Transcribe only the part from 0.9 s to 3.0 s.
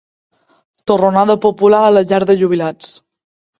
Torronada popular a la llar de jubilats.